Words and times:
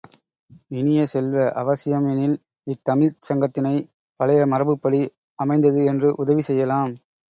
இனிய 0.71 1.01
செல்வ, 1.05 1.35
அவசியம் 1.61 2.07
எனில் 2.07 2.35
இத்தமிழ்ச் 2.67 3.21
சங்கத்தினைப் 3.29 3.87
பழைய 4.19 4.51
மரபுப்படி 4.51 5.03
அமைந்தது 5.39 5.83
என்று 5.85 6.09
உதவி 6.17 6.43
செய்யலாம். 6.43 6.93